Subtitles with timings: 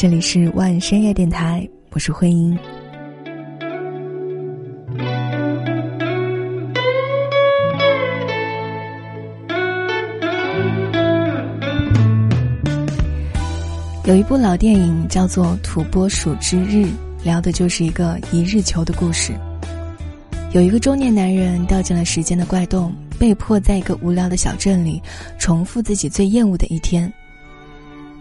[0.00, 2.58] 这里是万深夜电台，我是慧英。
[14.06, 16.86] 有一部老电影叫做《土拨鼠之日》，
[17.22, 19.34] 聊的就是一个一日球的故事。
[20.54, 24.98] 有一个中年男人掉进了时间的怪洞，被迫在一个无聊的小镇里
[25.38, 27.12] 重复自己最厌恶的一天。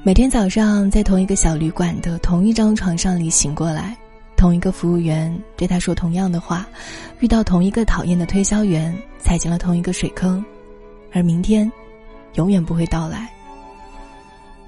[0.02, 3.98] 每天早上在同一个小旅馆的同一张床上里醒过来，
[4.38, 6.66] 同一个服务员对他说同样的话，
[7.20, 10.44] 遇到同一个讨厌的推销员，踩进了同一个水坑，
[11.12, 11.70] 而明天，
[12.35, 13.30] 永远不会到来。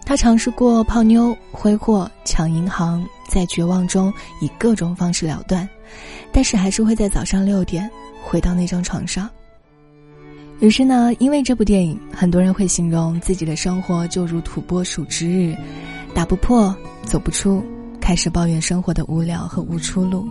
[0.05, 5.68] 他尝试过泡妞、挥霍、抢银行，在绝望中以各种方式了断，
[6.34, 7.90] 但是还是会在早上六点
[8.21, 9.29] 回到那张床上。
[10.62, 15.57] 于是呢，因为这部电影，很多人会形容自己的生活就如土拨鼠之日，
[16.13, 16.73] 打不破、
[17.04, 17.63] 走不出，
[17.99, 20.27] 开始抱怨生活的无聊和无出路。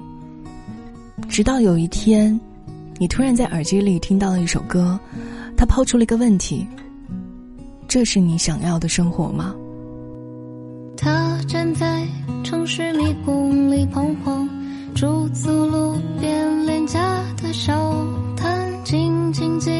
[1.28, 2.38] 直到有一天，
[2.96, 4.98] 你突然在耳机里听到了一首歌，
[5.56, 6.64] 它抛出了一个问题：
[7.88, 9.52] 这是你想要的生活吗？
[10.96, 12.06] 他站在
[12.44, 14.48] 城市迷宫里彷徨，
[14.94, 19.79] 驻足路边廉价的小摊，斤斤计较的还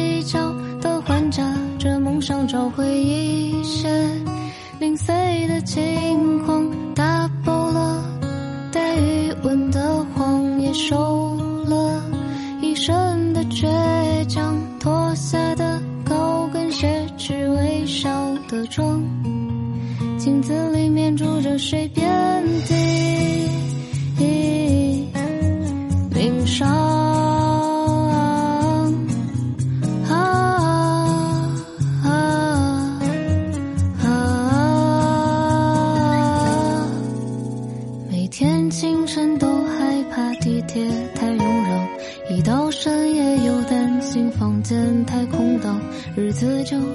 [2.47, 3.89] 找回一些
[4.79, 6.70] 零碎的轻狂，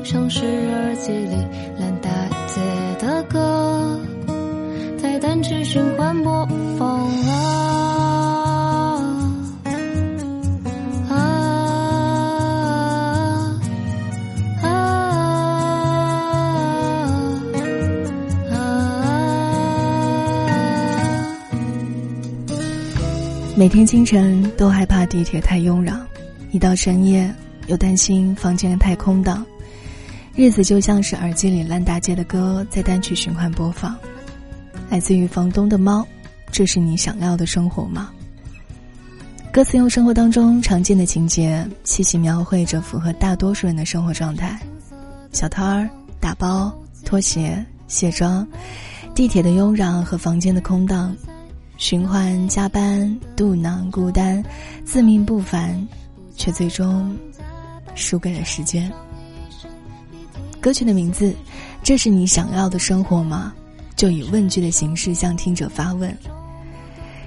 [0.08, 1.34] 像是耳机里
[1.80, 2.08] 烂大
[2.46, 2.60] 街。
[3.00, 4.00] 的歌
[4.96, 9.02] 在单曲循环播放啊
[11.10, 11.16] 啊
[14.62, 14.68] 啊
[18.52, 18.56] 啊！
[23.56, 25.98] 每天清晨都害怕地铁太拥攘，
[26.52, 27.28] 一到深夜
[27.66, 29.44] 又担心房间太空荡。
[30.36, 33.96] 日子就像是耳机里烂大街的歌在单曲循环播放，
[34.90, 36.06] 来自于房东的猫，
[36.52, 38.10] 这是你想要的生活吗？
[39.50, 44.60] 歌词用生活当中常见的情节，细细描绘着符合大多数人的生活状态：
[45.32, 45.88] 小摊儿、
[46.20, 46.70] 打包、
[47.02, 48.46] 拖鞋、卸妆、
[49.14, 51.16] 地铁的拥攘和房间的空荡，
[51.78, 54.44] 循环加班、肚囊孤单、
[54.84, 55.88] 自命不凡，
[56.36, 57.16] 却最终
[57.94, 58.92] 输给了时间。
[60.66, 61.32] 歌曲的名字，
[61.80, 63.54] 这是你想要的生活吗？
[63.94, 66.12] 就以问句的形式向听者发问。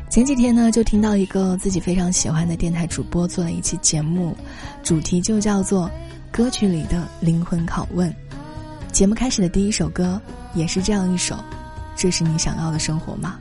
[0.09, 4.35] 前几天呢，就听到一个自己非常喜欢的电台主播做了一期节目，
[4.83, 5.89] 主题就叫做
[6.29, 8.13] “歌曲里的灵魂拷问”。
[8.91, 10.21] 节目开始的第一首歌
[10.53, 11.37] 也是这样一首
[11.95, 13.39] ，“这是你想要的生活吗？”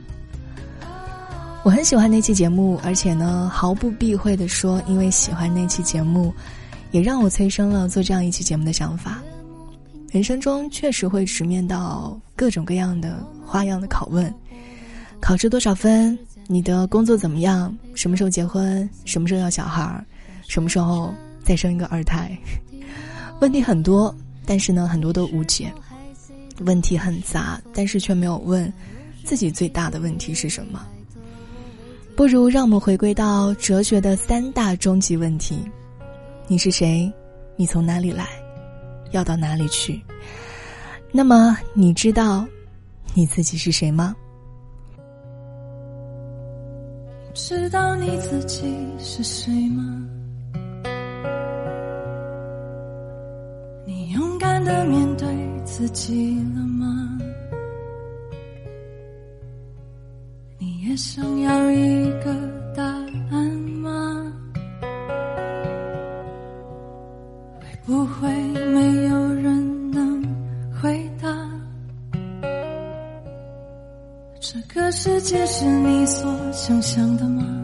[1.61, 6.33] 我很喜欢那期节目，而且呢，毫不避讳的说，因为喜欢那期节目，
[6.91, 9.19] 也让我催生了做这样一期节目的想法。
[10.11, 14.33] 人生中确实会直面到各种各样的花样的拷问：
[15.19, 16.17] 考试多少分？
[16.47, 17.75] 你的工作怎么样？
[17.93, 18.89] 什么时候结婚？
[19.05, 20.03] 什么时候要小孩？
[20.47, 22.35] 什么时候再生一个二胎？
[23.39, 24.13] 问题很多，
[24.47, 25.71] 但是呢，很多都无解。
[26.65, 28.71] 问题很杂，但是却没有问
[29.23, 30.85] 自己最大的问题是什么。
[32.15, 35.59] 不如让我们回归到哲学的三大终极问题：
[36.47, 37.09] 你是谁？
[37.55, 38.25] 你从哪里来？
[39.11, 40.01] 要到哪里去？
[41.11, 42.45] 那么你知道
[43.15, 44.15] 你自己是谁吗？
[47.33, 50.05] 知道你自己是谁吗？
[53.85, 55.27] 你勇敢的面对
[55.63, 57.17] 自己了吗？
[60.57, 62.35] 你也想要一个
[75.21, 77.58] 界是你所想象的吗？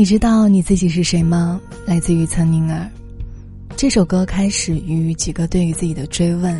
[0.00, 1.60] 你知道你自己是谁吗？
[1.84, 2.88] 来自于岑宁儿。
[3.76, 6.58] 这首歌开始于几个对于自己的追问。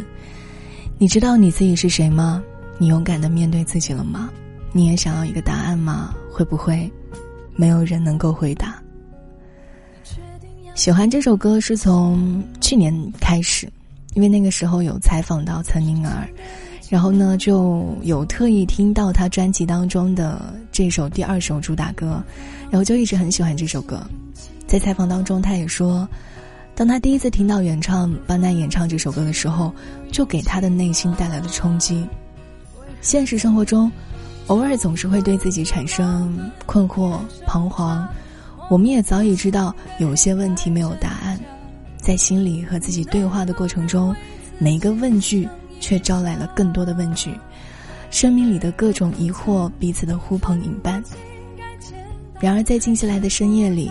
[0.99, 2.45] 你知道你自己是谁吗？
[2.77, 4.29] 你勇敢的面对自己了吗？
[4.73, 6.15] 你也想要一个答案吗？
[6.31, 6.93] 会不会，
[7.57, 8.79] 没有人能够回答？
[10.75, 13.67] 喜欢这首歌是从去年开始，
[14.13, 16.29] 因为那个时候有采访到岑宁儿，
[16.91, 22.21] 然后呢就有特意听到他专辑当中的这首第二首主打歌，
[22.69, 24.03] 然后就一直很喜欢这首歌。
[24.67, 26.07] 在采访当中，他也说，
[26.75, 29.73] 当他第一次听到原唱班奈演唱这首歌的时候，
[30.11, 32.05] 就给他的内心带来了冲击。
[33.01, 33.89] 现实生活中，
[34.49, 38.05] 偶尔总是会对自己产生困惑、彷徨。
[38.69, 41.39] 我们也早已知道有些问题没有答案，
[41.99, 44.13] 在心里和自己对话的过程中，
[44.59, 45.49] 每一个问句
[45.81, 47.35] 却招来了更多的问句，
[48.11, 51.03] 生命里的各种疑惑彼此的呼朋引伴。
[52.39, 53.91] 然而在静下来的深夜里，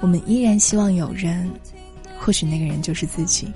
[0.00, 1.50] 我们依然希望有人，
[2.18, 3.50] 或许那个人就是自己，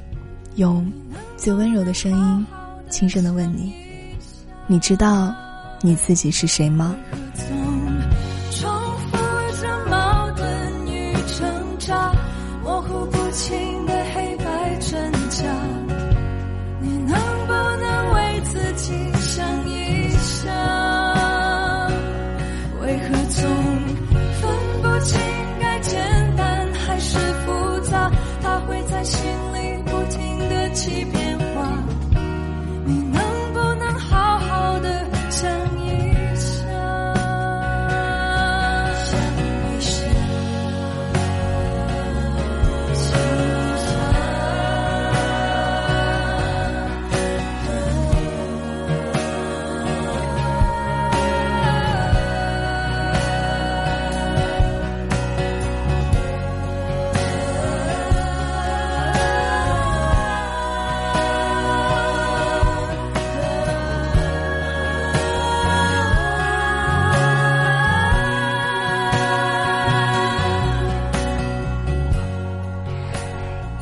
[0.56, 0.90] 用
[1.36, 2.46] 最温柔的声音，
[2.88, 3.72] 轻声的问你：
[4.66, 5.34] 你知道
[5.80, 6.96] 你自己是谁吗？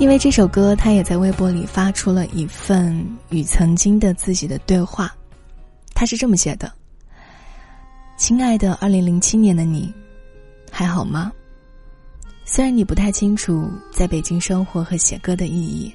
[0.00, 5.14] 因为这首歌，他也在微博里发出了一份与曾经的自己的对话，
[5.92, 6.72] 他是这么写的
[8.16, 9.92] ：“亲爱的，二零零七年的你，
[10.72, 11.30] 还好吗？
[12.46, 15.94] 虽然你不太清楚在北京生活和写歌的意义，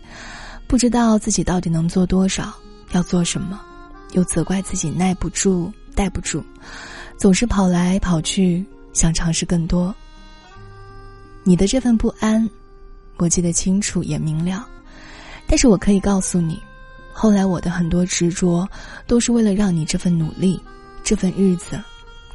[0.68, 2.54] 不知道自己到底能做多少，
[2.92, 3.60] 要做什么，
[4.12, 6.44] 又责怪自己耐不住、待不住，
[7.18, 9.94] 总是跑来跑去，想尝试更多。
[11.44, 12.48] 你的这份不安。”
[13.18, 14.68] 我记得清楚也明了，
[15.48, 16.62] 但是我可以告诉你，
[17.14, 18.68] 后来我的很多执着，
[19.08, 20.60] 都是为了让你这份努力，
[21.04, 21.80] 这份日子，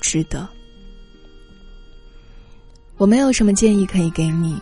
[0.01, 0.49] 值得。
[2.97, 4.59] 我没有什么建议可以给你，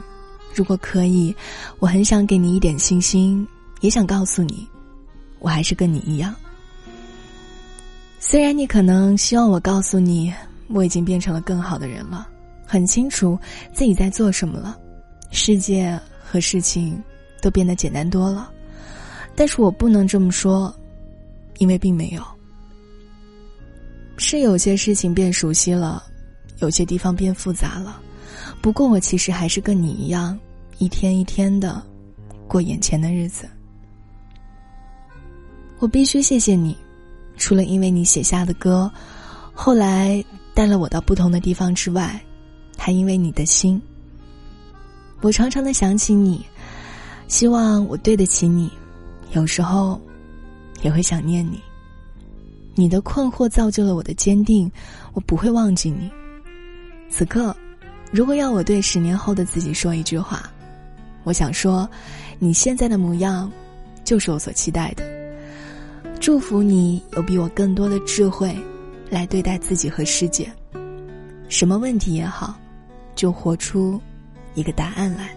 [0.55, 1.35] 如果可以，
[1.79, 3.47] 我很想给你一点信心，
[3.81, 4.67] 也想告诉你，
[5.39, 6.35] 我还是跟你一样。
[8.21, 10.35] 虽然你可能希望我告诉你，
[10.67, 12.29] 我已经变成了更好的人了，
[12.67, 13.39] 很清楚
[13.73, 14.77] 自己在做什么了。
[15.31, 17.03] 世界和事情
[17.41, 18.51] 都变得简单多了，
[19.37, 20.75] 但是我不能这么说，
[21.59, 22.23] 因为并没有。
[24.17, 26.03] 是有些事情变熟悉了，
[26.59, 28.01] 有些地方变复杂了，
[28.61, 30.37] 不过我其实还是跟你一样，
[30.79, 31.81] 一天一天的
[32.49, 33.49] 过眼前的日子。
[35.79, 36.77] 我必须谢谢你，
[37.37, 38.91] 除了因为你写下的歌，
[39.53, 42.21] 后来带了我到不同的地方之外，
[42.77, 43.81] 还因为你的心。
[45.21, 46.45] 我常常的想起你，
[47.27, 48.71] 希望我对得起你，
[49.33, 50.01] 有时候
[50.83, 51.61] 也会想念你。
[52.75, 54.71] 你的困惑造就了我的坚定，
[55.13, 56.09] 我不会忘记你。
[57.11, 57.55] 此刻，
[58.13, 60.49] 如果要我对十年后的自己说一句话，
[61.25, 61.89] 我想说，
[62.39, 63.51] 你现在的模样，
[64.05, 65.03] 就是我所期待的。
[66.21, 68.57] 祝福你有比我更多的智慧，
[69.11, 70.49] 来对待自己和世界。
[71.49, 72.55] 什么问题也好，
[73.17, 74.01] 就活出。
[74.55, 75.29] 一个答案来。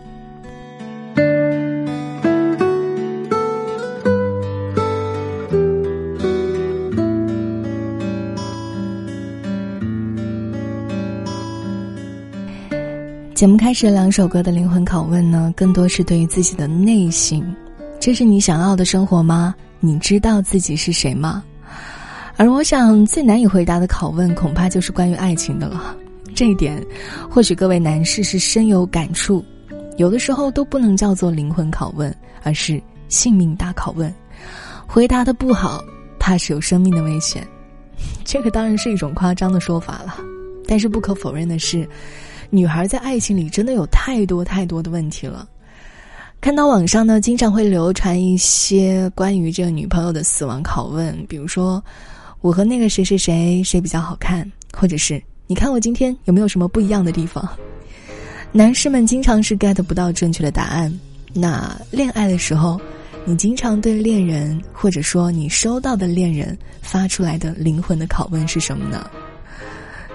[13.34, 17.44] 节目开始两首歌的灵魂拷问呢更多是对于自己的内心。
[18.00, 19.56] 这是你想要的生活吗？
[19.80, 21.44] 你知道自己是谁吗？
[22.38, 25.96] 而我想最难以回答的拷问恐怕就是关于爱情的了。
[26.34, 26.84] 这一点，
[27.30, 29.44] 或许各位男士是深有感触。
[29.98, 34.14] 有的时候都不能叫做灵魂拷问，而是性命大拷问。
[34.88, 35.84] 回答的不好，
[36.20, 37.48] 怕是有生命的危险。
[38.26, 40.18] 这个当然是一种夸张的说法了，
[40.66, 41.88] 但是不可否认的是，
[42.50, 45.48] 女孩在爱情里真的有太多太多的问题了。
[46.40, 51.84] 看到网上呢，经常会流传一些关于这个女朋友的死亡拷问，比如说。
[52.42, 57.46] 我和那个谁谁谁谁比较好看，或者是你看我今天有没有什么不一样的地方？
[58.54, 60.98] 男士们经常是 get 不到正确的答案。
[61.34, 62.80] 那恋爱的时候，
[63.26, 69.12] 你经常对恋人，或者说你收到的恋人发出来的灵魂的拷问是什么呢？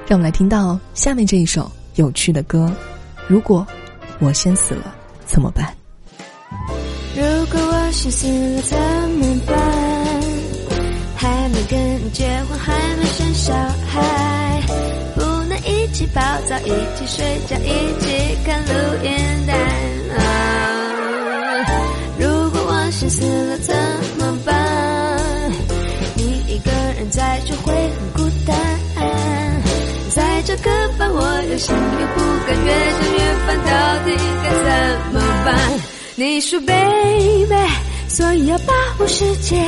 [0.07, 2.75] 让我们来听到下面这一首有趣的歌。
[3.29, 3.67] 如果
[4.19, 5.71] 我先死了怎么办？
[7.15, 8.79] 如果我先死了怎
[9.11, 9.55] 么办？
[11.15, 14.01] 还没跟你结婚，还没生小孩，
[15.97, 18.71] 一起泡澡，一起睡觉，一起看录
[19.03, 19.11] 音
[19.47, 19.55] 带。
[22.19, 23.75] 如果我先死了怎
[24.19, 24.53] 么办？
[26.15, 28.55] 你一个人在就会很孤单。
[30.11, 33.73] 在这个班，我又想又不敢，越想越烦，到
[34.05, 34.13] 底
[34.45, 34.69] 该怎
[35.15, 35.57] 么办？
[36.17, 37.57] 你说，baby，
[38.07, 39.67] 所以要把握时间。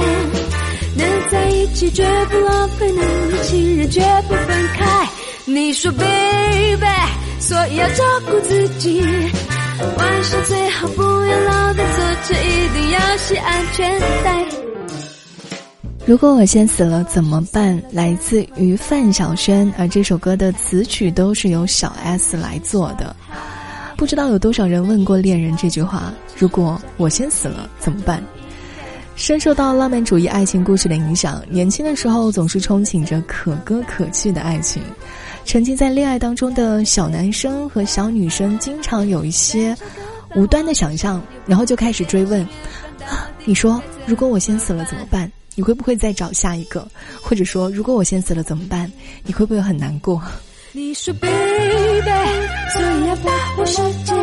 [0.94, 5.08] 能在一起绝不浪费，能一起人绝不分开。
[5.50, 6.86] 你说，baby，
[7.40, 9.00] 所以要照顾自己。
[9.96, 14.44] 晚上最好不要老在坐着，一定要系安全带。
[16.04, 17.82] 如果我先死了怎么办？
[17.90, 23.16] 来自于范晓萱，而这首歌的词曲都是由小 S 来做的。
[23.96, 28.22] 不知道有多少人问过恋人这句话：如果我先死了怎么办？
[29.16, 34.82] 深受到浪漫主义爱情故事的影响，年轻的时候总是憧憬着可歌可泣的爱情。
[35.48, 39.74] 沉浸在恋爱当中的小男生和小女生，经常有一些
[40.34, 42.42] 无端的想象，然后就开始追问：
[43.00, 45.32] 啊，你说如果我先死了怎么办？
[45.54, 46.86] 你会不会再找下一个？
[47.22, 48.92] 或者说，如果我先死了怎么办？
[49.24, 50.22] 你会不会很难过？
[50.72, 51.32] 你说，baby，
[52.74, 54.14] 所以要把握时间，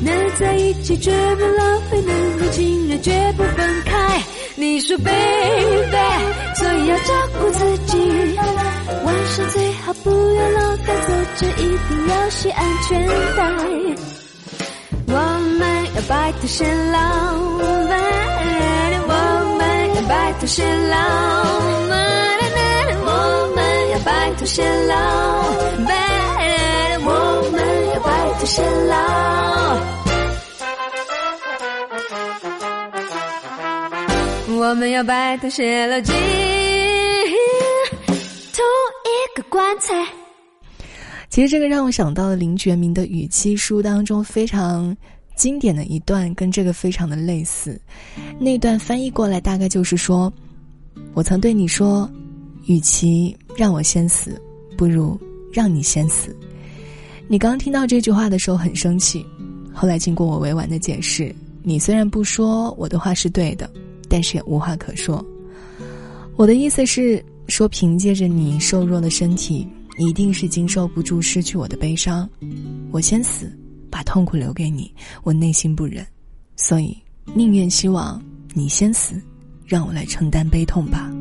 [0.00, 4.22] 能在一起绝不浪费，能够情人绝不分开。
[4.54, 5.12] 你说，baby，
[6.60, 7.96] 所以要照顾自己，
[9.04, 12.88] 晚上最好不要老在坐着，一定要系安全
[13.34, 13.40] 带。
[15.06, 15.14] 我
[15.58, 15.60] 们
[15.96, 16.98] 要白头偕老，
[19.08, 19.12] 我
[19.58, 19.60] 们
[19.94, 20.94] 要白头偕老。
[23.02, 23.08] 我
[23.56, 23.58] 们
[23.90, 24.94] 要白头偕老，
[27.02, 27.08] 我
[27.52, 27.58] 们
[27.90, 28.54] 要白头偕
[28.86, 28.92] 老。
[34.52, 35.98] 我们要白头偕老，
[39.50, 39.92] 棺材。
[41.28, 44.96] 其实这个让我想到了林觉民的《语气书》当中非常
[45.34, 47.78] 经典的一段，跟这个非常的类似。
[48.38, 50.32] 那段翻译过来大概就是说
[51.12, 52.10] ：“我曾对你说。”
[52.66, 54.40] 与其让我先死，
[54.76, 55.18] 不如
[55.50, 56.36] 让你先死。
[57.26, 59.26] 你刚听到这句话的时候很生气，
[59.72, 63.68] 后来经过我委婉的解释，你虽然不说我的话是对的，
[64.08, 65.24] 但是也无话可说。
[66.36, 72.26] 我的意思是说，凭借着你瘦弱的身体，一定是经受不住失去我的悲伤。
[72.92, 73.50] 我先死，
[73.90, 76.06] 把痛苦留给你，我内心不忍，
[76.56, 76.96] 所以
[77.34, 78.22] 宁愿希望
[78.54, 79.20] 你先死，
[79.66, 81.12] 让我来承担悲痛吧。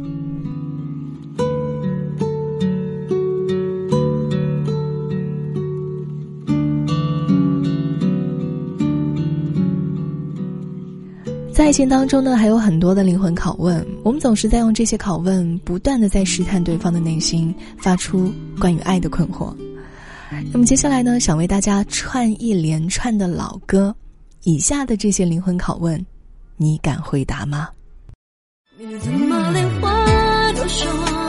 [11.69, 19.55] 爱情当中呢，还有很多的灵魂拷问，我们总是在用这些拷问，不断的在试探对方的内心，发出关于爱的困惑。
[20.51, 23.95] 那么接下来呢，想为大家串一连串的老歌，
[24.45, 26.03] 以下的这些灵魂拷问，
[26.57, 27.69] 你敢回答吗？
[28.79, 31.28] 你怎么连话都说？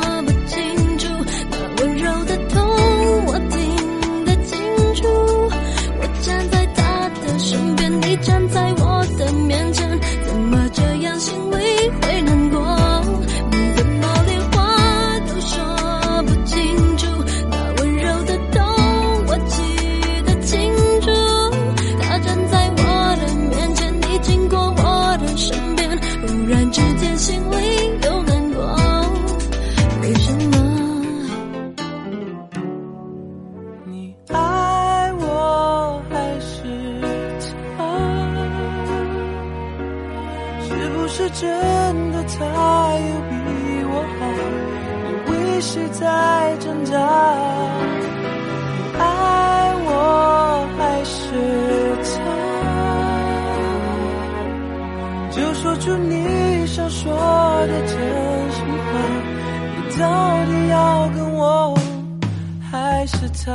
[60.01, 61.79] 到底要跟我
[62.59, 63.53] 还是他？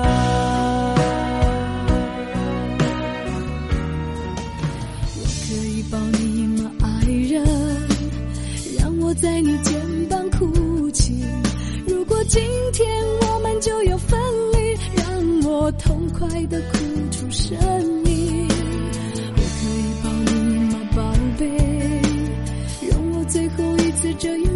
[5.15, 7.43] 我可以抱你吗，爱人？
[8.79, 9.73] 让我在你肩
[10.07, 11.25] 膀哭泣。
[11.87, 12.87] 如果今天
[13.21, 14.19] 我们就要分
[14.53, 16.77] 离，让我痛快的哭
[17.09, 17.57] 出声
[18.05, 18.47] 音。
[19.35, 20.33] 我可以抱你
[20.71, 21.01] 吗，宝
[21.39, 21.43] 贝？
[22.91, 24.54] 让我最后一次这样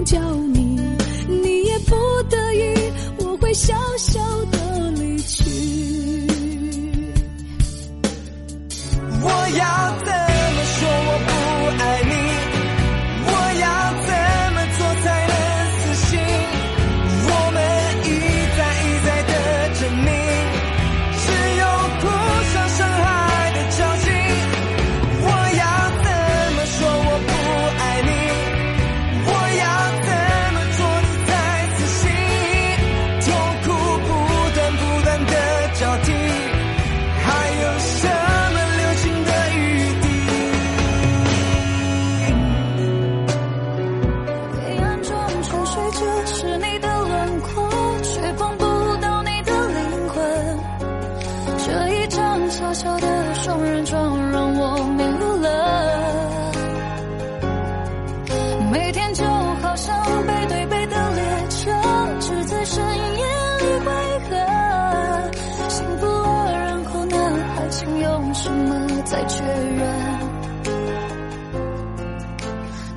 [67.79, 70.20] 爱情用什么再确认？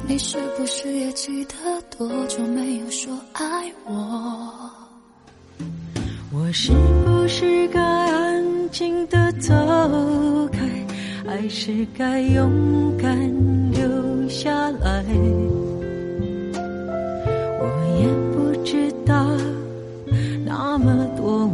[0.09, 1.55] 你是不是也记得
[1.97, 3.95] 多久没有说爱我？
[6.33, 6.73] 我是
[7.05, 9.55] 不是该安静的走
[10.51, 10.59] 开，
[11.25, 13.15] 还是该勇敢
[13.71, 15.05] 留下来？
[17.61, 17.69] 我
[18.01, 19.29] 也不知道，
[20.45, 21.47] 那么多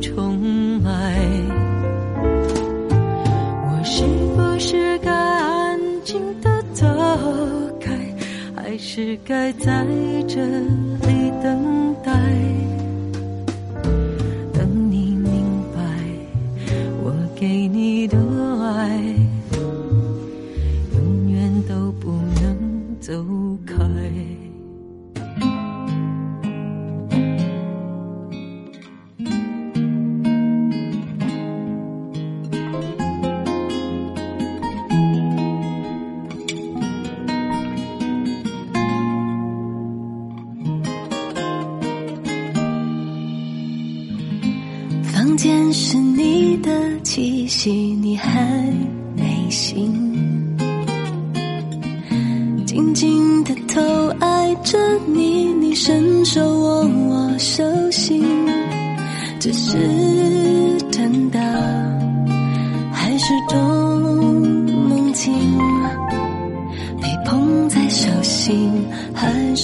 [0.00, 1.14] 重来？
[3.66, 4.04] 我是
[4.34, 6.86] 不是该安静的走
[7.80, 7.92] 开，
[8.54, 9.86] 还是该在
[10.26, 12.12] 这里等待？
[14.52, 15.80] 等你明白，
[17.02, 17.68] 我给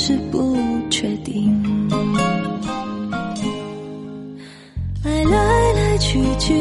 [0.03, 0.57] 是不
[0.89, 1.55] 确定。
[5.05, 6.55] 爱来来去去，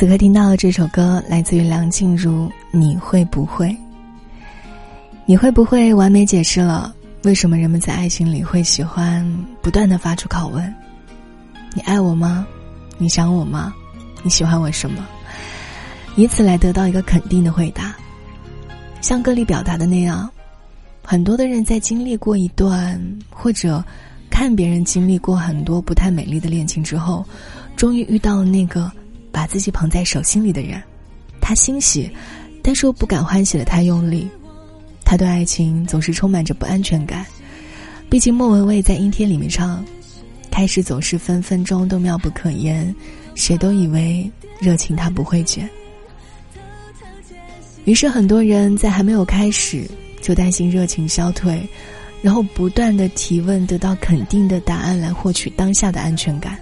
[0.00, 3.68] 此刻听到的这首歌来自于梁静茹，《你会不会》？
[5.26, 9.22] 你会不会完美解释了为什么人们在爱情里会喜欢
[9.60, 10.74] 不断的发出拷问？
[11.74, 12.46] 你爱我吗？
[12.96, 13.74] 你想我吗？
[14.22, 15.06] 你喜欢我什么？
[16.16, 17.94] 以此来得到一个肯定的回答。
[19.02, 20.30] 像歌里表达的那样，
[21.04, 23.84] 很多的人在经历过一段或者
[24.30, 27.22] 看别人经历过很多不太美丽的恋情之后，
[27.76, 28.90] 终于遇到了那个
[29.32, 30.82] 把自己捧在手心里的人。
[31.40, 32.10] 他欣喜，
[32.62, 34.28] 但是又不敢欢喜的太用力。
[35.04, 37.26] 他对爱情总是充满着不安全感。
[38.08, 39.84] 毕竟莫文蔚在《阴天》里面唱
[40.50, 42.94] ：“开始总是分分钟都妙不可言，
[43.34, 45.68] 谁都以为热情它不会减。”
[47.86, 49.88] 于是很多人在还没有开始
[50.20, 51.66] 就担心热情消退，
[52.20, 56.58] 然后不断的提问，得到肯定的答案来获取当下的安全感。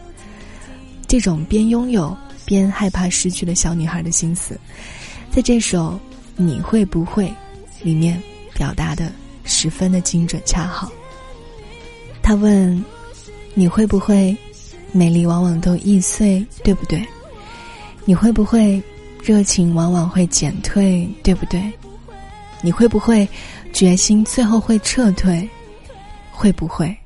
[1.07, 2.17] 这种边拥有
[2.49, 4.59] 边害怕失去了小女孩的心思，
[5.31, 5.93] 在这首
[6.35, 7.27] 《你会不会》
[7.83, 8.19] 里面
[8.55, 9.13] 表达的
[9.45, 10.91] 十分的精准恰好。
[12.23, 12.83] 他问
[13.53, 14.35] ：“你会不会
[14.93, 17.07] 美丽往往都易碎，对不对？
[18.07, 18.83] 你会不会
[19.23, 21.63] 热情往往会减退，对不对？
[22.63, 23.29] 你会不会
[23.75, 25.47] 决心最后会撤退，
[26.33, 26.97] 会不会？”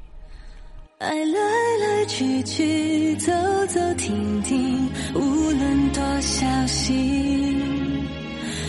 [1.02, 1.40] 爱来
[1.80, 3.32] 来去去，走
[3.66, 4.61] 走停停，
[6.72, 7.60] 心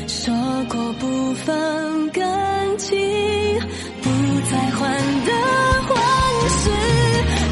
[0.08, 0.34] 说
[0.70, 3.00] 过不放感情
[4.02, 4.10] 不
[4.52, 4.92] 再患
[5.26, 5.32] 得
[5.88, 5.96] 患
[6.50, 6.70] 失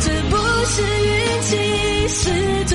[0.01, 0.35] 这不
[0.65, 2.65] 是运气是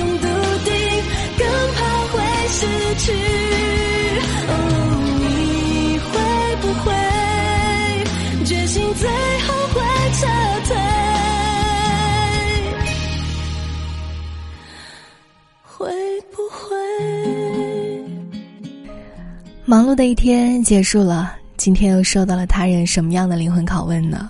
[19.87, 24.29] 忙碌的一天结束了，今天又受到了他人什么样的灵魂拷问呢？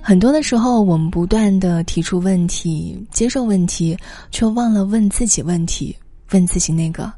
[0.00, 3.94] 很多的时候，我们不断的提出问题，接受问题，
[4.30, 5.94] 却忘了问自己问题，
[6.30, 7.12] 问自己那个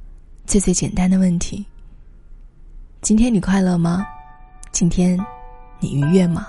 [0.45, 1.65] 最最简单的问题：
[3.01, 4.05] 今天你快乐吗？
[4.73, 5.17] 今天
[5.79, 6.49] 你愉悦吗？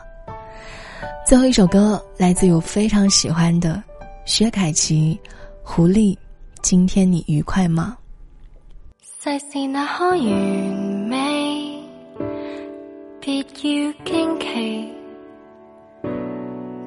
[1.28, 3.84] 最后一首歌来自我非常喜欢的
[4.26, 5.16] 薛凯琪，
[5.62, 6.16] 《狐狸》，
[6.64, 7.96] 今天你愉快吗？
[9.24, 11.80] 世事那可完美，
[13.20, 13.44] 别要
[14.04, 14.92] 惊奇，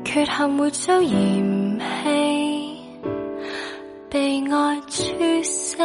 [0.04, 1.84] 缺陷会遭嫌弃，
[4.10, 5.76] 被爱处死。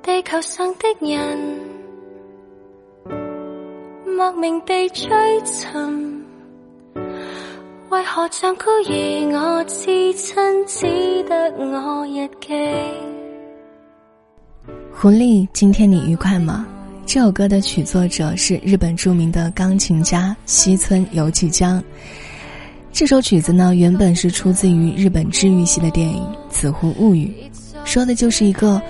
[0.00, 1.60] 地球上的人
[4.16, 5.06] 莫名地追
[5.44, 6.24] 寻，
[7.90, 12.54] 为何像孤儿我至亲，只得我日记？
[14.96, 16.64] 狐狸，今天你愉快吗？
[17.04, 21.82] 这首歌的曲作者是日本著名的钢琴家西村由纪江。
[22.92, 27.34] 这首曲子呢，原本是出自于日本治愈系的电影《紫狐物语》，
[27.84, 28.80] 说的就是一个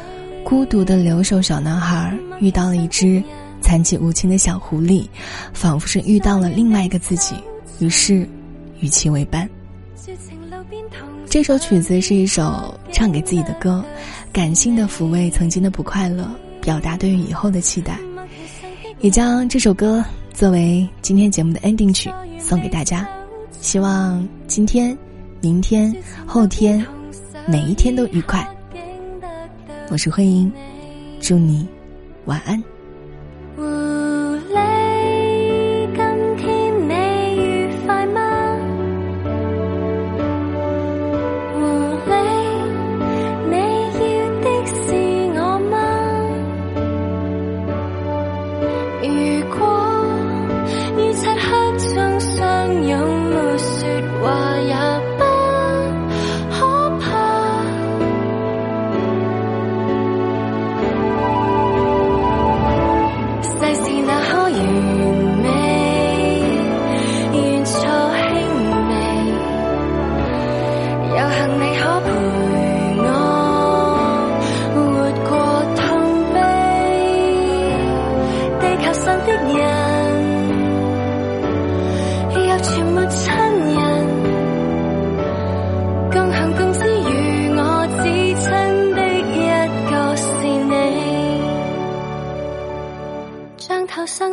[0.44, 3.20] 孤独的留守小男孩遇到了一只
[3.60, 5.08] 残疾无情的小狐狸，
[5.52, 7.34] 仿佛是遇到了另外一个自己，
[7.80, 8.28] 于是
[8.78, 9.48] 与其为伴。
[11.28, 13.84] 这首曲子是一首唱给自己的歌。
[14.34, 16.28] 感性的抚慰曾经的不快乐，
[16.60, 17.96] 表达对于以后的期待，
[18.98, 23.08] 也将这首歌作为今天节目的 ending 曲送给大家。
[23.60, 24.98] 希望今天、
[25.40, 25.94] 明天、
[26.26, 26.84] 后天，
[27.46, 28.44] 每一天都愉快。
[29.88, 30.50] 我是慧英，
[31.20, 31.64] 祝你
[32.24, 32.60] 晚安。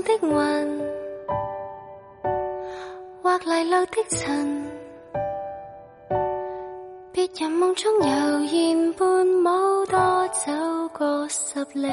[0.04, 0.30] 的云，
[3.22, 4.66] 或泥路的尘，
[7.12, 10.52] 别人梦中悠然伴舞，多走
[10.94, 11.88] 个十里，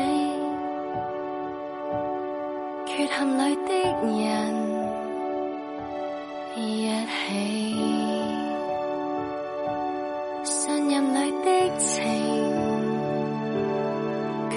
[2.87, 4.19] 缺陷里的人
[6.57, 6.59] 一
[7.07, 7.17] 起，
[10.45, 11.47] 信任里的
[11.79, 11.87] 情
[14.51, 14.57] 够。